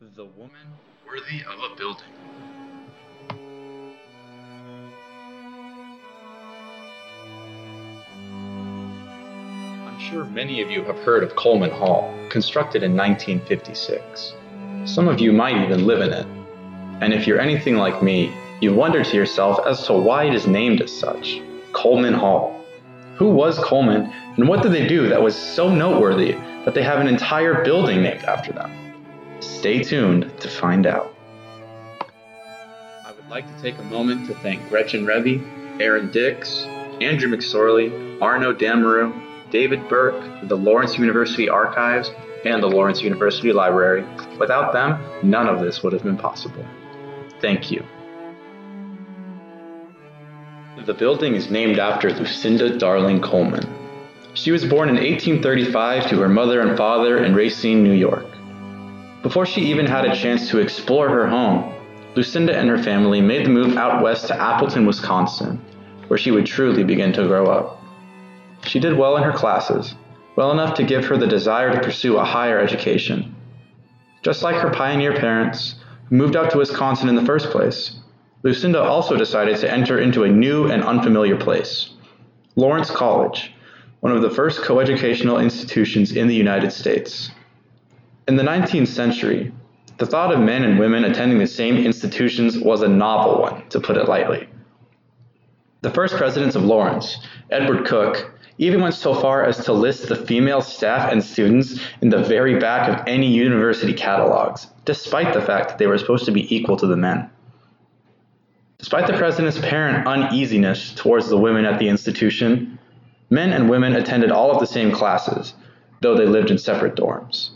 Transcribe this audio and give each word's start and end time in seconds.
The 0.00 0.24
woman 0.24 0.52
worthy 1.04 1.42
of 1.42 1.58
a 1.58 1.74
building. 1.74 2.04
I'm 9.88 9.98
sure 9.98 10.24
many 10.26 10.62
of 10.62 10.70
you 10.70 10.84
have 10.84 10.98
heard 10.98 11.24
of 11.24 11.34
Colman 11.34 11.72
Hall, 11.72 12.14
constructed 12.30 12.84
in 12.84 12.96
1956. 12.96 14.34
Some 14.84 15.08
of 15.08 15.18
you 15.18 15.32
might 15.32 15.56
even 15.64 15.84
live 15.84 16.00
in 16.02 16.12
it. 16.12 16.26
And 17.02 17.12
if 17.12 17.26
you're 17.26 17.40
anything 17.40 17.76
like 17.76 18.00
me, 18.00 18.32
you've 18.60 18.76
wondered 18.76 19.06
to 19.06 19.16
yourself 19.16 19.58
as 19.66 19.84
to 19.88 19.94
why 19.94 20.26
it 20.26 20.34
is 20.34 20.46
named 20.46 20.80
as 20.80 20.96
such 20.96 21.40
Colman 21.72 22.14
Hall. 22.14 22.64
Who 23.16 23.30
was 23.30 23.58
Colman, 23.58 24.12
and 24.36 24.48
what 24.48 24.62
did 24.62 24.70
they 24.70 24.86
do 24.86 25.08
that 25.08 25.20
was 25.20 25.34
so 25.34 25.68
noteworthy 25.68 26.36
that 26.64 26.74
they 26.74 26.84
have 26.84 27.00
an 27.00 27.08
entire 27.08 27.64
building 27.64 28.00
named 28.04 28.22
after 28.22 28.52
them? 28.52 28.87
Stay 29.58 29.82
tuned 29.82 30.32
to 30.38 30.48
find 30.48 30.86
out. 30.86 31.12
I 33.04 33.10
would 33.10 33.28
like 33.28 33.44
to 33.44 33.60
take 33.60 33.76
a 33.76 33.82
moment 33.82 34.28
to 34.28 34.34
thank 34.34 34.68
Gretchen 34.68 35.04
Revy, 35.04 35.42
Aaron 35.80 36.12
Dix, 36.12 36.62
Andrew 37.00 37.28
McSorley, 37.28 38.22
Arno 38.22 38.54
Damaru, 38.54 39.50
David 39.50 39.88
Burke, 39.88 40.48
the 40.48 40.54
Lawrence 40.54 40.96
University 40.96 41.48
Archives, 41.48 42.12
and 42.44 42.62
the 42.62 42.68
Lawrence 42.68 43.02
University 43.02 43.52
Library. 43.52 44.04
Without 44.38 44.72
them, 44.72 45.02
none 45.28 45.48
of 45.48 45.58
this 45.60 45.82
would 45.82 45.92
have 45.92 46.04
been 46.04 46.16
possible. 46.16 46.64
Thank 47.40 47.72
you. 47.72 47.84
The 50.86 50.94
building 50.94 51.34
is 51.34 51.50
named 51.50 51.80
after 51.80 52.12
Lucinda 52.12 52.78
Darling 52.78 53.20
Colman. 53.20 53.66
She 54.34 54.52
was 54.52 54.64
born 54.64 54.88
in 54.88 54.94
1835 54.94 56.10
to 56.10 56.20
her 56.20 56.28
mother 56.28 56.60
and 56.60 56.78
father 56.78 57.24
in 57.24 57.34
Racine, 57.34 57.82
New 57.82 57.90
York. 57.90 58.37
Before 59.22 59.44
she 59.44 59.62
even 59.62 59.86
had 59.86 60.04
a 60.04 60.14
chance 60.14 60.48
to 60.50 60.58
explore 60.58 61.08
her 61.08 61.26
home, 61.26 61.74
Lucinda 62.14 62.56
and 62.56 62.68
her 62.68 62.82
family 62.82 63.20
made 63.20 63.44
the 63.44 63.50
move 63.50 63.76
out 63.76 64.02
west 64.02 64.28
to 64.28 64.40
Appleton, 64.40 64.86
Wisconsin, 64.86 65.60
where 66.06 66.18
she 66.18 66.30
would 66.30 66.46
truly 66.46 66.84
begin 66.84 67.12
to 67.14 67.26
grow 67.26 67.46
up. 67.46 67.82
She 68.64 68.78
did 68.78 68.96
well 68.96 69.16
in 69.16 69.24
her 69.24 69.32
classes, 69.32 69.94
well 70.36 70.52
enough 70.52 70.74
to 70.74 70.84
give 70.84 71.04
her 71.06 71.16
the 71.16 71.26
desire 71.26 71.72
to 71.72 71.80
pursue 71.80 72.16
a 72.16 72.24
higher 72.24 72.60
education. 72.60 73.34
Just 74.22 74.42
like 74.42 74.56
her 74.56 74.70
pioneer 74.70 75.14
parents, 75.14 75.74
who 76.08 76.16
moved 76.16 76.36
out 76.36 76.50
to 76.50 76.58
Wisconsin 76.58 77.08
in 77.08 77.16
the 77.16 77.26
first 77.26 77.50
place, 77.50 77.98
Lucinda 78.44 78.80
also 78.80 79.16
decided 79.16 79.56
to 79.58 79.70
enter 79.70 79.98
into 79.98 80.22
a 80.22 80.28
new 80.28 80.66
and 80.70 80.84
unfamiliar 80.84 81.36
place 81.36 81.90
Lawrence 82.54 82.90
College, 82.90 83.52
one 84.00 84.12
of 84.12 84.22
the 84.22 84.30
first 84.30 84.62
coeducational 84.62 85.42
institutions 85.42 86.12
in 86.12 86.28
the 86.28 86.34
United 86.34 86.72
States. 86.72 87.30
In 88.28 88.36
the 88.36 88.42
19th 88.42 88.88
century, 88.88 89.50
the 89.96 90.04
thought 90.04 90.34
of 90.34 90.38
men 90.38 90.62
and 90.62 90.78
women 90.78 91.04
attending 91.04 91.38
the 91.38 91.46
same 91.46 91.78
institutions 91.78 92.58
was 92.58 92.82
a 92.82 92.88
novel 92.88 93.40
one, 93.40 93.66
to 93.70 93.80
put 93.80 93.96
it 93.96 94.06
lightly. 94.06 94.46
The 95.80 95.88
first 95.90 96.14
presidents 96.14 96.54
of 96.54 96.62
Lawrence, 96.62 97.26
Edward 97.50 97.86
Cooke, 97.86 98.30
even 98.58 98.82
went 98.82 98.96
so 98.96 99.14
far 99.14 99.46
as 99.46 99.64
to 99.64 99.72
list 99.72 100.08
the 100.08 100.14
female 100.14 100.60
staff 100.60 101.10
and 101.10 101.24
students 101.24 101.80
in 102.02 102.10
the 102.10 102.22
very 102.22 102.58
back 102.58 102.90
of 102.90 103.08
any 103.08 103.32
university 103.32 103.94
catalogs, 103.94 104.66
despite 104.84 105.32
the 105.32 105.40
fact 105.40 105.70
that 105.70 105.78
they 105.78 105.86
were 105.86 105.96
supposed 105.96 106.26
to 106.26 106.30
be 106.30 106.54
equal 106.54 106.76
to 106.76 106.86
the 106.86 106.98
men. 106.98 107.30
Despite 108.76 109.06
the 109.06 109.16
president's 109.16 109.56
apparent 109.56 110.06
uneasiness 110.06 110.92
towards 110.94 111.30
the 111.30 111.38
women 111.38 111.64
at 111.64 111.78
the 111.78 111.88
institution, 111.88 112.78
men 113.30 113.54
and 113.54 113.70
women 113.70 113.96
attended 113.96 114.30
all 114.30 114.50
of 114.50 114.60
the 114.60 114.66
same 114.66 114.92
classes, 114.92 115.54
though 116.02 116.14
they 116.14 116.26
lived 116.26 116.50
in 116.50 116.58
separate 116.58 116.94
dorms. 116.94 117.52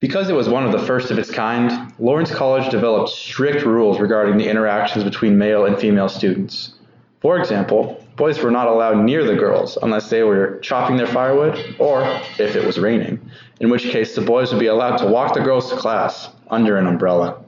Because 0.00 0.30
it 0.30 0.34
was 0.34 0.48
one 0.48 0.64
of 0.64 0.72
the 0.72 0.86
first 0.86 1.10
of 1.10 1.18
its 1.18 1.30
kind, 1.30 1.92
Lawrence 1.98 2.34
College 2.34 2.70
developed 2.70 3.10
strict 3.10 3.66
rules 3.66 4.00
regarding 4.00 4.38
the 4.38 4.48
interactions 4.48 5.04
between 5.04 5.36
male 5.36 5.66
and 5.66 5.78
female 5.78 6.08
students. 6.08 6.72
For 7.20 7.38
example, 7.38 8.02
boys 8.16 8.42
were 8.42 8.50
not 8.50 8.66
allowed 8.66 9.04
near 9.04 9.24
the 9.24 9.34
girls 9.34 9.76
unless 9.82 10.08
they 10.08 10.22
were 10.22 10.58
chopping 10.60 10.96
their 10.96 11.06
firewood 11.06 11.76
or 11.78 12.02
if 12.38 12.56
it 12.56 12.64
was 12.64 12.78
raining, 12.78 13.20
in 13.60 13.68
which 13.68 13.90
case 13.90 14.14
the 14.14 14.22
boys 14.22 14.50
would 14.50 14.60
be 14.60 14.68
allowed 14.68 14.96
to 14.96 15.06
walk 15.06 15.34
the 15.34 15.42
girls 15.42 15.68
to 15.68 15.76
class 15.76 16.30
under 16.48 16.78
an 16.78 16.86
umbrella. 16.86 17.44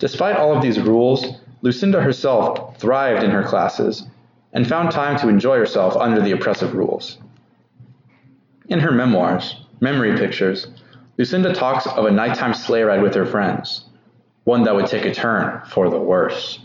Despite 0.00 0.36
all 0.36 0.52
of 0.52 0.62
these 0.62 0.80
rules, 0.80 1.24
Lucinda 1.62 2.00
herself 2.00 2.76
thrived 2.78 3.22
in 3.22 3.30
her 3.30 3.44
classes 3.44 4.04
and 4.52 4.66
found 4.66 4.90
time 4.90 5.16
to 5.20 5.28
enjoy 5.28 5.58
herself 5.58 5.96
under 5.96 6.20
the 6.20 6.32
oppressive 6.32 6.74
rules. 6.74 7.18
In 8.68 8.80
her 8.80 8.90
memoirs, 8.90 9.62
Memory 9.80 10.16
Pictures, 10.16 10.66
Lucinda 11.18 11.54
talks 11.54 11.86
of 11.86 12.04
a 12.04 12.10
nighttime 12.10 12.52
sleigh 12.52 12.82
ride 12.82 13.00
with 13.00 13.14
her 13.14 13.24
friends, 13.24 13.84
one 14.44 14.64
that 14.64 14.74
would 14.74 14.86
take 14.86 15.06
a 15.06 15.14
turn 15.14 15.62
for 15.64 15.88
the 15.88 15.98
worse. 15.98 16.58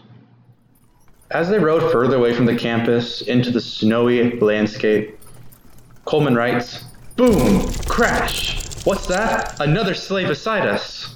As 1.29 1.47
they 1.47 1.57
rode 1.57 1.89
further 1.89 2.17
away 2.17 2.35
from 2.35 2.45
the 2.45 2.57
campus 2.57 3.22
into 3.22 3.50
the 3.50 3.61
snowy 3.61 4.38
landscape, 4.40 5.17
Colman 6.03 6.35
writes, 6.35 6.84
Boom! 7.16 7.66
Crash! 7.88 8.61
What's 8.84 9.07
that? 9.07 9.57
Another 9.61 9.94
sleigh 9.94 10.25
beside 10.25 10.67
us! 10.67 11.16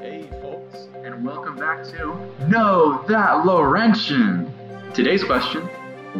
Hey, 0.00 0.28
folks, 0.42 0.88
and 1.04 1.24
welcome 1.24 1.54
back 1.54 1.84
to 1.84 2.16
Know 2.48 3.04
That 3.06 3.46
Laurentian! 3.46 4.52
Today's 4.94 5.22
question 5.22 5.68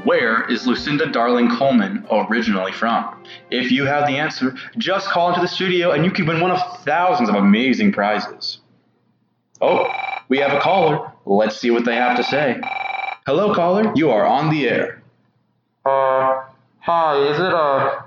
Where 0.05 0.51
is 0.51 0.67
Lucinda 0.67 1.07
Darling 1.13 1.51
Colman 1.51 2.07
originally 2.11 2.73
from? 2.73 3.23
If 3.51 3.71
you 3.71 3.85
have 3.85 4.07
the 4.07 4.17
answer, 4.17 4.55
just 4.79 5.07
call 5.09 5.29
into 5.29 5.43
the 5.43 5.49
studio 5.49 5.91
and 5.91 6.03
you 6.05 6.11
can 6.11 6.27
win 6.27 6.41
one 6.41 6.51
of 6.51 6.83
thousands 6.83 7.29
of 7.29 7.35
amazing 7.35 7.93
prizes. 7.93 8.59
Oh, 9.61 9.87
we 10.29 10.39
have 10.39 10.53
a 10.53 10.61
caller. 10.61 11.13
Let's 11.27 11.59
see 11.59 11.71
what 11.71 11.85
they 11.85 11.95
have 11.95 12.17
to 12.17 12.25
say. 12.25 12.59
Hello, 13.27 13.55
caller. 13.55 13.93
You 13.95 14.11
are 14.11 14.25
on 14.25 14.51
the 14.51 14.67
air. 14.67 15.03
Uh, 15.85 16.43
hi, 16.81 17.19
is 17.29 17.39
it, 17.39 17.53
uh, 17.53 18.03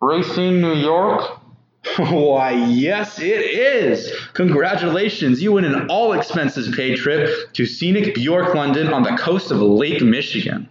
Racing 0.00 0.62
New 0.62 0.74
York? 0.74 1.38
Why, 1.98 2.52
yes, 2.52 3.20
it 3.20 3.40
is. 3.42 4.10
Congratulations. 4.32 5.42
You 5.42 5.52
win 5.52 5.64
an 5.66 5.88
all 5.88 6.14
expenses 6.14 6.74
paid 6.74 6.96
trip 6.96 7.52
to 7.52 7.66
scenic 7.66 8.14
Bjork, 8.14 8.54
London 8.54 8.92
on 8.92 9.02
the 9.02 9.16
coast 9.16 9.50
of 9.50 9.60
Lake 9.60 10.02
Michigan. 10.02 10.68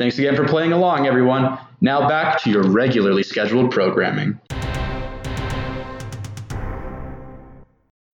Thanks 0.00 0.18
again 0.18 0.34
for 0.34 0.48
playing 0.48 0.72
along, 0.72 1.06
everyone. 1.06 1.58
Now 1.82 2.08
back 2.08 2.40
to 2.44 2.50
your 2.50 2.62
regularly 2.62 3.22
scheduled 3.22 3.70
programming. 3.70 4.40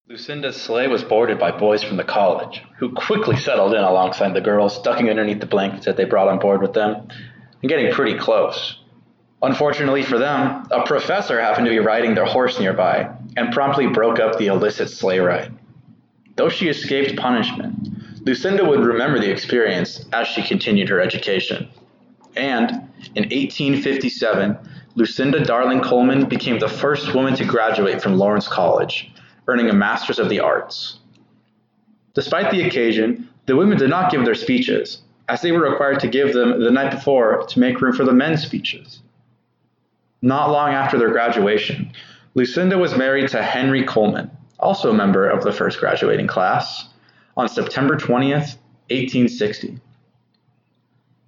Lucinda's 0.09 0.59
sleigh 0.59 0.87
was 0.87 1.03
boarded 1.03 1.37
by 1.37 1.51
boys 1.51 1.83
from 1.83 1.97
the 1.97 2.03
college, 2.03 2.63
who 2.79 2.91
quickly 2.91 3.35
settled 3.35 3.75
in 3.75 3.83
alongside 3.83 4.33
the 4.33 4.41
girls, 4.41 4.81
ducking 4.81 5.11
underneath 5.11 5.39
the 5.39 5.45
blankets 5.45 5.85
that 5.85 5.95
they 5.95 6.05
brought 6.05 6.27
on 6.27 6.39
board 6.39 6.59
with 6.59 6.73
them, 6.73 7.07
and 7.61 7.69
getting 7.69 7.93
pretty 7.93 8.17
close. 8.17 8.79
Unfortunately 9.43 10.01
for 10.01 10.17
them, 10.17 10.65
a 10.71 10.83
professor 10.87 11.39
happened 11.39 11.67
to 11.67 11.71
be 11.71 11.77
riding 11.77 12.15
their 12.15 12.25
horse 12.25 12.59
nearby 12.59 13.15
and 13.37 13.53
promptly 13.53 13.85
broke 13.85 14.19
up 14.19 14.39
the 14.39 14.47
illicit 14.47 14.89
sleigh 14.89 15.19
ride. 15.19 15.53
Though 16.35 16.49
she 16.49 16.67
escaped 16.67 17.15
punishment, 17.15 17.89
Lucinda 18.25 18.65
would 18.65 18.79
remember 18.79 19.19
the 19.19 19.29
experience 19.29 20.03
as 20.11 20.27
she 20.27 20.41
continued 20.41 20.89
her 20.89 20.99
education. 20.99 21.69
And 22.35 22.71
in 23.15 23.23
1857, 23.23 24.57
Lucinda 24.95 25.43
Darling 25.43 25.81
Colman 25.81 26.27
became 26.27 26.59
the 26.59 26.69
first 26.69 27.13
woman 27.13 27.35
to 27.35 27.45
graduate 27.45 28.01
from 28.01 28.17
Lawrence 28.17 28.47
College, 28.47 29.11
earning 29.47 29.69
a 29.69 29.73
Master's 29.73 30.19
of 30.19 30.29
the 30.29 30.39
Arts. 30.39 30.99
Despite 32.13 32.51
the 32.51 32.63
occasion, 32.65 33.29
the 33.45 33.55
women 33.55 33.77
did 33.77 33.89
not 33.89 34.11
give 34.11 34.25
their 34.25 34.35
speeches, 34.35 35.01
as 35.27 35.41
they 35.41 35.51
were 35.51 35.69
required 35.69 35.99
to 35.99 36.07
give 36.07 36.33
them 36.33 36.63
the 36.63 36.71
night 36.71 36.91
before 36.91 37.45
to 37.47 37.59
make 37.59 37.81
room 37.81 37.93
for 37.93 38.05
the 38.05 38.13
men's 38.13 38.41
speeches. 38.41 39.01
Not 40.21 40.49
long 40.49 40.73
after 40.73 40.97
their 40.97 41.11
graduation, 41.11 41.91
Lucinda 42.33 42.77
was 42.77 42.97
married 42.97 43.29
to 43.29 43.43
Henry 43.43 43.83
Colman, 43.83 44.31
also 44.59 44.89
a 44.89 44.93
member 44.93 45.29
of 45.29 45.43
the 45.43 45.51
first 45.51 45.79
graduating 45.79 46.27
class, 46.27 46.87
on 47.37 47.49
September 47.49 47.95
20th, 47.95 48.57
1860. 48.89 49.77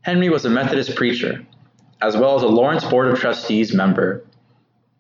Henry 0.07 0.30
was 0.30 0.45
a 0.45 0.50
Methodist 0.50 0.95
preacher, 0.95 1.45
as 2.01 2.15
well 2.15 2.38
as 2.38 2.42
a 2.42 2.48
Lawrence 2.48 2.86
Board 2.86 3.09
of 3.09 3.19
Trustees 3.19 3.74
member. 3.74 4.24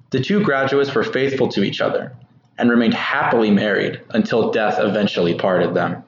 The 0.09 0.19
two 0.19 0.43
graduates 0.43 0.93
were 0.93 1.05
faithful 1.05 1.47
to 1.47 1.63
each 1.63 1.79
other 1.79 2.11
and 2.57 2.69
remained 2.69 2.93
happily 2.93 3.49
married 3.49 4.01
until 4.09 4.51
death 4.51 4.79
eventually 4.79 5.33
parted 5.33 5.73
them. 5.73 6.03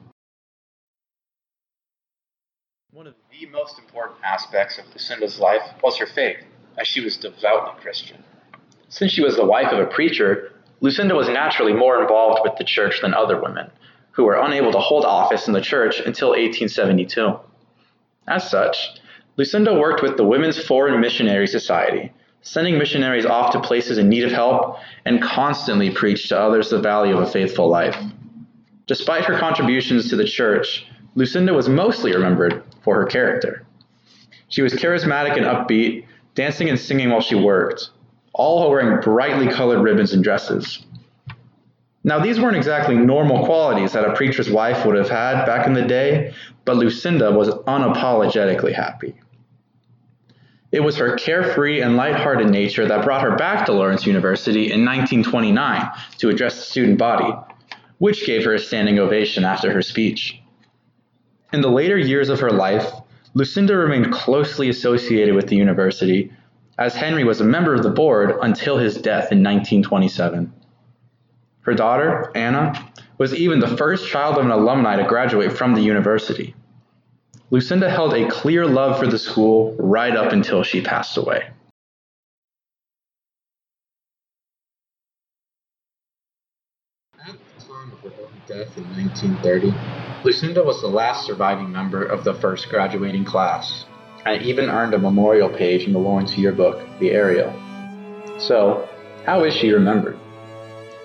One 2.92 3.06
of 3.06 3.14
the 3.30 3.46
most 3.46 3.78
important 3.78 4.18
aspects 4.22 4.76
of 4.76 4.84
Lucinda's 4.92 5.38
life 5.38 5.62
was 5.82 5.96
her 5.96 6.06
faith, 6.06 6.44
as 6.76 6.86
she 6.86 7.00
was 7.00 7.16
devoutly 7.16 7.80
Christian. 7.80 8.22
Since 8.90 9.12
she 9.12 9.22
was 9.22 9.34
the 9.34 9.46
wife 9.46 9.72
of 9.72 9.78
a 9.78 9.86
preacher, 9.86 10.52
Lucinda 10.82 11.14
was 11.14 11.30
naturally 11.30 11.72
more 11.72 12.02
involved 12.02 12.42
with 12.44 12.58
the 12.58 12.64
church 12.64 13.00
than 13.00 13.14
other 13.14 13.40
women, 13.40 13.70
who 14.10 14.24
were 14.24 14.38
unable 14.38 14.72
to 14.72 14.78
hold 14.78 15.06
office 15.06 15.46
in 15.46 15.54
the 15.54 15.62
church 15.62 16.00
until 16.00 16.32
1872. 16.32 17.40
As 18.26 18.50
such, 18.50 19.00
Lucinda 19.36 19.74
worked 19.74 20.02
with 20.02 20.16
the 20.16 20.24
Women's 20.24 20.62
Foreign 20.62 21.00
Missionary 21.00 21.46
Society, 21.46 22.12
sending 22.42 22.78
missionaries 22.78 23.26
off 23.26 23.52
to 23.52 23.60
places 23.60 23.98
in 23.98 24.08
need 24.08 24.24
of 24.24 24.32
help, 24.32 24.76
and 25.04 25.22
constantly 25.22 25.90
preached 25.90 26.28
to 26.28 26.38
others 26.38 26.70
the 26.70 26.80
value 26.80 27.16
of 27.16 27.22
a 27.22 27.30
faithful 27.30 27.68
life. 27.68 27.96
Despite 28.86 29.24
her 29.24 29.38
contributions 29.38 30.10
to 30.10 30.16
the 30.16 30.24
church, 30.24 30.86
Lucinda 31.14 31.54
was 31.54 31.68
mostly 31.68 32.12
remembered 32.12 32.62
for 32.82 32.96
her 32.96 33.06
character. 33.06 33.66
She 34.48 34.62
was 34.62 34.74
charismatic 34.74 35.36
and 35.36 35.46
upbeat, 35.46 36.06
dancing 36.34 36.68
and 36.68 36.78
singing 36.78 37.10
while 37.10 37.20
she 37.20 37.34
worked, 37.34 37.90
all 38.32 38.68
wearing 38.68 39.00
brightly 39.00 39.48
colored 39.48 39.82
ribbons 39.82 40.12
and 40.12 40.22
dresses. 40.22 40.84
Now, 42.02 42.18
these 42.18 42.40
weren't 42.40 42.56
exactly 42.56 42.96
normal 42.96 43.44
qualities 43.44 43.92
that 43.92 44.08
a 44.08 44.14
preacher's 44.14 44.50
wife 44.50 44.86
would 44.86 44.96
have 44.96 45.10
had 45.10 45.44
back 45.44 45.66
in 45.66 45.74
the 45.74 45.82
day, 45.82 46.32
but 46.64 46.76
Lucinda 46.76 47.30
was 47.30 47.50
unapologetically 47.50 48.74
happy. 48.74 49.14
It 50.72 50.80
was 50.80 50.96
her 50.96 51.16
carefree 51.16 51.80
and 51.82 51.96
lighthearted 51.96 52.48
nature 52.48 52.86
that 52.86 53.04
brought 53.04 53.22
her 53.22 53.36
back 53.36 53.66
to 53.66 53.72
Lawrence 53.72 54.06
University 54.06 54.72
in 54.72 54.84
1929 54.84 55.90
to 56.18 56.28
address 56.28 56.56
the 56.56 56.62
student 56.62 56.96
body, 56.96 57.34
which 57.98 58.24
gave 58.24 58.44
her 58.44 58.54
a 58.54 58.58
standing 58.58 58.98
ovation 58.98 59.44
after 59.44 59.72
her 59.72 59.82
speech. 59.82 60.40
In 61.52 61.60
the 61.60 61.68
later 61.68 61.98
years 61.98 62.28
of 62.28 62.40
her 62.40 62.52
life, 62.52 62.90
Lucinda 63.34 63.76
remained 63.76 64.12
closely 64.12 64.68
associated 64.68 65.34
with 65.34 65.48
the 65.48 65.56
university, 65.56 66.32
as 66.78 66.94
Henry 66.94 67.24
was 67.24 67.40
a 67.40 67.44
member 67.44 67.74
of 67.74 67.82
the 67.82 67.90
board 67.90 68.32
until 68.40 68.78
his 68.78 68.94
death 68.94 69.32
in 69.32 69.42
1927. 69.42 70.52
Her 71.62 71.74
daughter, 71.74 72.32
Anna, 72.34 72.92
was 73.18 73.34
even 73.34 73.60
the 73.60 73.76
first 73.76 74.08
child 74.08 74.38
of 74.38 74.44
an 74.44 74.50
alumni 74.50 74.96
to 74.96 75.04
graduate 75.04 75.52
from 75.52 75.74
the 75.74 75.82
university. 75.82 76.54
Lucinda 77.50 77.90
held 77.90 78.14
a 78.14 78.28
clear 78.30 78.64
love 78.64 78.98
for 78.98 79.08
the 79.08 79.18
school 79.18 79.74
right 79.78 80.14
up 80.14 80.32
until 80.32 80.62
she 80.62 80.80
passed 80.80 81.16
away. 81.16 81.50
At 87.18 87.32
the 87.32 87.64
time 87.64 87.92
of 87.92 88.00
her 88.00 88.22
own 88.22 88.32
death 88.46 88.78
in 88.78 88.84
1930, 88.96 89.74
Lucinda 90.24 90.62
was 90.62 90.80
the 90.80 90.86
last 90.86 91.26
surviving 91.26 91.72
member 91.72 92.04
of 92.04 92.22
the 92.22 92.34
first 92.34 92.68
graduating 92.68 93.24
class, 93.24 93.84
and 94.24 94.40
even 94.42 94.70
earned 94.70 94.94
a 94.94 94.98
memorial 94.98 95.48
page 95.48 95.82
in 95.82 95.92
the 95.92 95.98
Lawrence 95.98 96.38
yearbook, 96.38 96.86
the 97.00 97.10
Ariel. 97.10 97.52
So, 98.38 98.88
how 99.26 99.42
is 99.42 99.54
she 99.54 99.72
remembered? 99.72 100.19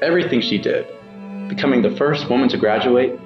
Everything 0.02 0.42
she 0.42 0.58
did, 0.58 0.88
becoming 1.48 1.82
the 1.82 1.96
first 1.96 2.30
woman 2.30 2.50
to 2.50 2.58
graduate, 2.58 3.18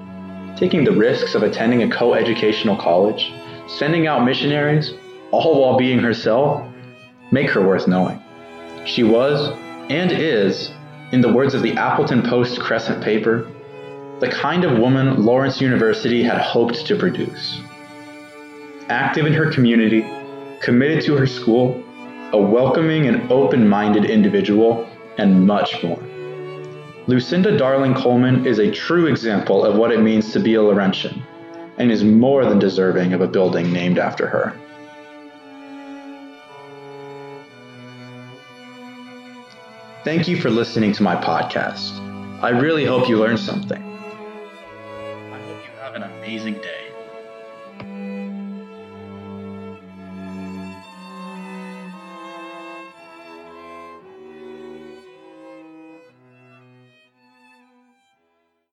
taking 0.55 0.83
the 0.83 0.91
risks 0.91 1.33
of 1.33 1.41
attending 1.41 1.81
a 1.81 1.89
co 1.89 2.13
educational 2.13 2.75
college, 2.75 3.33
sending 3.67 4.05
out 4.05 4.23
missionaries, 4.23 4.93
all 5.31 5.59
while 5.59 5.79
being 5.79 5.97
herself, 5.97 6.67
make 7.31 7.49
her 7.49 7.65
worth 7.65 7.87
knowing. 7.87 8.21
She 8.85 9.03
was, 9.03 9.49
and 9.89 10.11
is, 10.11 10.71
in 11.11 11.21
the 11.21 11.33
words 11.33 11.55
of 11.55 11.63
the 11.63 11.73
Appleton 11.73 12.21
Post 12.21 12.59
Crescent 12.59 13.03
paper, 13.03 13.49
the 14.19 14.29
kind 14.29 14.63
of 14.63 14.77
woman 14.77 15.25
Lawrence 15.25 15.59
University 15.59 16.21
had 16.21 16.39
hoped 16.39 16.85
to 16.85 16.95
produce. 16.95 17.61
Active 18.89 19.25
in 19.25 19.33
her 19.33 19.51
community, 19.51 20.05
committed 20.61 21.03
to 21.05 21.15
her 21.15 21.25
school, 21.25 21.83
a 22.31 22.37
welcoming 22.37 23.07
and 23.07 23.31
open 23.31 23.67
minded 23.67 24.05
individual, 24.05 24.87
and 25.17 25.47
much 25.47 25.83
more. 25.83 25.99
Lucinda 27.09 27.57
Darling 27.57 27.95
Colman 27.95 28.45
is 28.45 28.59
a 28.59 28.69
true 28.69 29.07
example 29.07 29.65
of 29.65 29.75
what 29.75 29.91
it 29.91 29.99
means 29.99 30.31
to 30.31 30.39
be 30.39 30.53
a 30.53 30.61
Laurentian 30.61 31.23
and 31.79 31.91
is 31.91 32.03
more 32.03 32.45
than 32.45 32.59
deserving 32.59 33.13
of 33.13 33.21
a 33.21 33.27
building 33.27 33.73
named 33.73 33.97
after 33.97 34.27
her. 34.27 34.53
Thank 40.03 40.27
you 40.27 40.39
for 40.39 40.51
listening 40.51 40.93
to 40.93 41.01
my 41.01 41.15
podcast. 41.15 41.97
I 42.43 42.49
really 42.49 42.85
hope 42.85 43.09
you 43.09 43.17
learned 43.17 43.39
something. 43.39 43.81
I 43.81 45.39
hope 45.47 45.63
you 45.65 45.71
have 45.81 45.95
an 45.95 46.03
amazing 46.03 46.61
day. 46.61 46.88